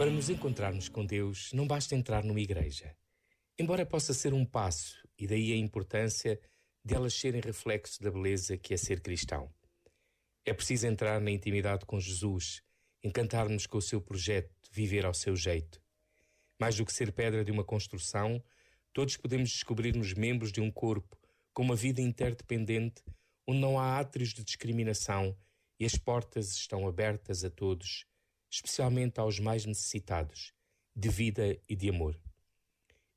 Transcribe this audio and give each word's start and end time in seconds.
Para 0.00 0.10
nos 0.10 0.30
encontrarmos 0.30 0.88
com 0.88 1.04
Deus, 1.04 1.52
não 1.52 1.66
basta 1.66 1.94
entrar 1.94 2.24
numa 2.24 2.40
igreja. 2.40 2.96
Embora 3.58 3.84
possa 3.84 4.14
ser 4.14 4.32
um 4.32 4.46
passo, 4.46 5.06
e 5.18 5.26
daí 5.26 5.52
a 5.52 5.56
importância 5.56 6.40
de 6.82 6.94
elas 6.94 7.12
serem 7.12 7.42
reflexo 7.42 8.02
da 8.02 8.10
beleza 8.10 8.56
que 8.56 8.72
é 8.72 8.78
ser 8.78 9.02
cristão. 9.02 9.52
É 10.42 10.54
preciso 10.54 10.86
entrar 10.86 11.20
na 11.20 11.30
intimidade 11.30 11.84
com 11.84 12.00
Jesus, 12.00 12.62
encantar-nos 13.04 13.66
com 13.66 13.76
o 13.76 13.82
seu 13.82 14.00
projeto, 14.00 14.70
viver 14.72 15.04
ao 15.04 15.12
seu 15.12 15.36
jeito. 15.36 15.82
Mais 16.58 16.76
do 16.76 16.86
que 16.86 16.94
ser 16.94 17.12
pedra 17.12 17.44
de 17.44 17.52
uma 17.52 17.62
construção, 17.62 18.42
todos 18.94 19.18
podemos 19.18 19.50
descobrir-nos 19.50 20.14
membros 20.14 20.50
de 20.50 20.62
um 20.62 20.70
corpo 20.70 21.14
com 21.52 21.62
uma 21.62 21.76
vida 21.76 22.00
interdependente 22.00 23.02
onde 23.46 23.60
não 23.60 23.78
há 23.78 23.98
átrios 23.98 24.30
de 24.30 24.42
discriminação 24.44 25.36
e 25.78 25.84
as 25.84 25.94
portas 25.94 26.54
estão 26.54 26.88
abertas 26.88 27.44
a 27.44 27.50
todos, 27.50 28.06
especialmente 28.50 29.20
aos 29.20 29.38
mais 29.38 29.64
necessitados, 29.64 30.52
de 30.94 31.08
vida 31.08 31.56
e 31.68 31.76
de 31.76 31.88
amor. 31.88 32.20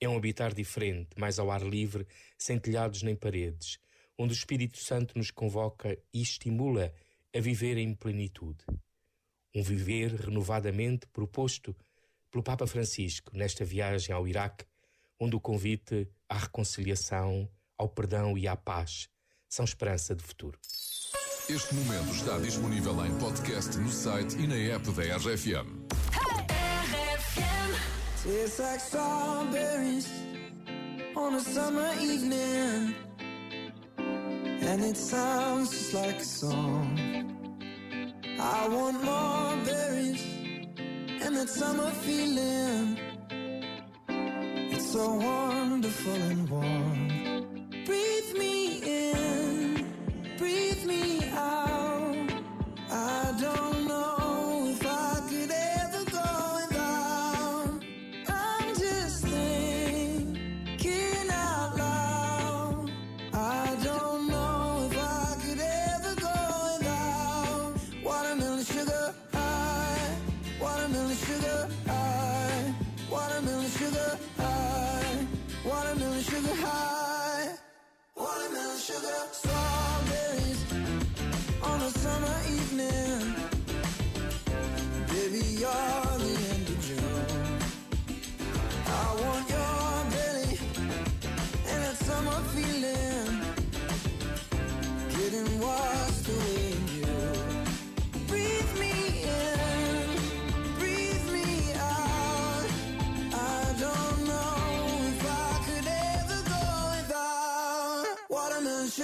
É 0.00 0.08
um 0.08 0.16
habitar 0.16 0.54
diferente, 0.54 1.10
mais 1.18 1.38
ao 1.38 1.50
ar 1.50 1.62
livre, 1.62 2.06
sem 2.38 2.58
telhados 2.58 3.02
nem 3.02 3.14
paredes, 3.14 3.78
onde 4.16 4.32
o 4.32 4.36
Espírito 4.36 4.78
Santo 4.78 5.18
nos 5.18 5.30
convoca 5.30 5.98
e 6.12 6.22
estimula 6.22 6.94
a 7.34 7.40
viver 7.40 7.76
em 7.76 7.94
plenitude. 7.94 8.64
Um 9.54 9.62
viver 9.62 10.14
renovadamente 10.14 11.06
proposto 11.08 11.76
pelo 12.30 12.44
Papa 12.44 12.66
Francisco 12.66 13.36
nesta 13.36 13.64
viagem 13.64 14.14
ao 14.14 14.26
Iraque, 14.26 14.64
onde 15.18 15.36
o 15.36 15.40
convite 15.40 16.08
à 16.28 16.38
reconciliação, 16.38 17.50
ao 17.76 17.88
perdão 17.88 18.36
e 18.38 18.46
à 18.46 18.56
paz 18.56 19.08
são 19.48 19.64
esperança 19.64 20.14
de 20.14 20.22
futuro. 20.22 20.58
Este 21.48 21.74
momento 21.74 22.12
está 22.12 22.36
disponível 22.38 23.06
em 23.06 23.14
podcast 23.16 23.78
no 23.78 23.88
site 23.88 24.36
e 24.36 24.46
na 24.46 24.74
app 24.74 24.90
da 24.90 25.16
RFM. 25.16 25.78
Tastes 28.22 28.58
like 28.58 28.78
strawberries 28.78 30.06
on 31.16 31.36
a 31.36 31.40
summer 31.40 31.90
evening, 32.02 32.94
and 33.96 34.84
it 34.84 34.98
sounds 34.98 35.70
just 35.70 35.94
like 35.94 36.20
a 36.20 36.24
song. 36.24 36.98
I 38.38 38.68
want 38.68 39.02
more 39.02 39.56
berries 39.64 40.22
and 41.22 41.34
that 41.34 41.48
summer 41.48 41.90
feeling. 42.02 42.98
It's 44.70 44.92
so 44.92 45.14
wonderful 45.14 46.17
sugar 78.88 79.22
strawberries 79.32 80.64
on 81.62 81.78
a 81.82 81.90
summer 81.90 82.36
evening. 82.48 83.37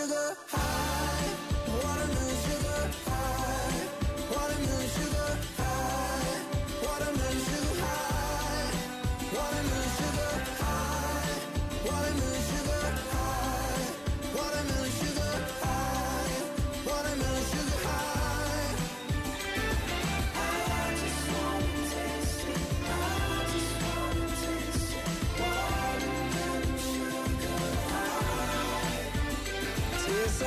Sugar 0.06 0.36
high, 0.48 0.63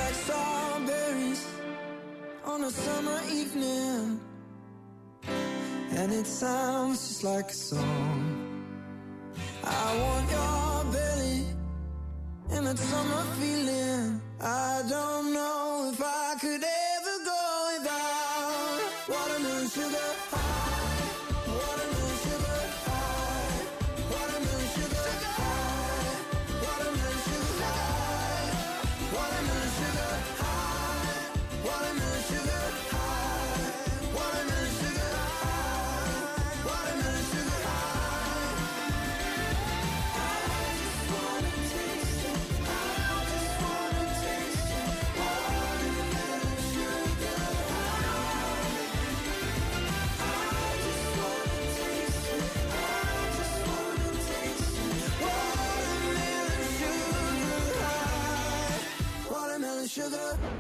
like 0.07 0.15
strawberries 0.15 1.45
on 2.45 2.63
a 2.63 2.71
summer 2.71 3.19
evening, 3.29 4.19
and 5.91 6.13
it 6.13 6.25
sounds 6.25 7.07
just 7.07 7.23
like 7.25 7.49
a 7.49 7.53
song. 7.53 8.23
I 9.65 9.87
want 10.03 10.25
your 10.35 10.93
belly 10.93 11.45
and 12.51 12.67
that 12.67 12.79
summer 12.79 13.23
feeling. 13.39 14.21
I 14.39 14.83
don't 14.87 15.33
know 15.33 15.91
if 15.91 16.01
I 16.01 16.35
could 16.39 16.63
ever 16.93 17.17
go 17.31 17.43
without 17.73 18.79
watermelon 19.09 19.67
sugar 19.75 20.09
high, 20.31 21.07
watermelon 21.59 21.96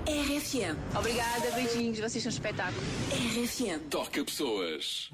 RFM. 0.07 0.75
Obrigada, 0.97 1.51
beijinhos, 1.51 1.99
vocês 1.99 2.23
são 2.23 2.29
um 2.29 2.33
espetáculo. 2.33 2.81
RFM. 3.11 3.79
Toca 3.89 4.23
pessoas. 4.23 5.11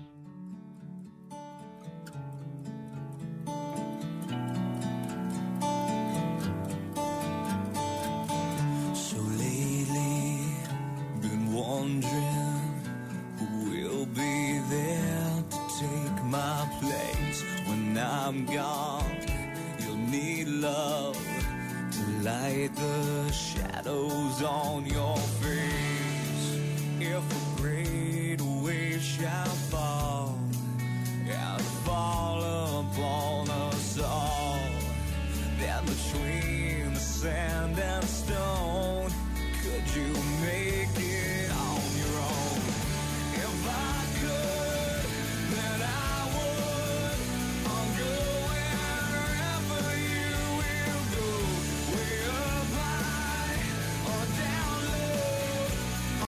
So 8.94 9.18
lately, 9.38 10.46
been 11.22 11.54
wondering 11.54 12.84
who 13.38 13.70
will 13.70 14.06
be 14.08 14.60
there 14.70 15.44
to 15.50 15.58
take 15.80 16.24
my 16.26 16.68
place 16.80 17.44
when 17.68 17.98
I'm 17.98 18.46
gone. 18.46 18.93
hide 22.44 22.76
the 22.76 23.32
shadows 23.32 24.44
on 24.44 24.86
your 24.86 25.18
face. 25.18 25.83